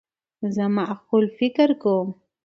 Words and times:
زه 0.55 0.63
معقول 0.77 1.25
فکر 1.37 1.69
کوم. 1.81 2.07